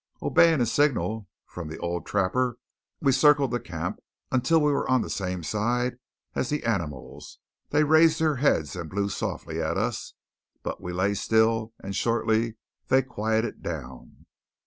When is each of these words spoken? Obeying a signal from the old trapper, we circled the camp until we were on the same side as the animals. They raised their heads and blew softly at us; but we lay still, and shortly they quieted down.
Obeying 0.19 0.59
a 0.61 0.65
signal 0.65 1.27
from 1.45 1.67
the 1.67 1.77
old 1.77 2.07
trapper, 2.07 2.57
we 3.01 3.11
circled 3.11 3.51
the 3.51 3.59
camp 3.59 3.99
until 4.31 4.59
we 4.59 4.71
were 4.71 4.89
on 4.89 5.01
the 5.01 5.11
same 5.11 5.43
side 5.43 5.99
as 6.33 6.49
the 6.49 6.63
animals. 6.63 7.37
They 7.69 7.83
raised 7.83 8.19
their 8.19 8.37
heads 8.37 8.75
and 8.75 8.89
blew 8.89 9.09
softly 9.09 9.61
at 9.61 9.77
us; 9.77 10.15
but 10.63 10.81
we 10.81 10.91
lay 10.91 11.13
still, 11.13 11.73
and 11.83 11.95
shortly 11.95 12.55
they 12.87 13.03
quieted 13.03 13.61
down. 13.61 14.25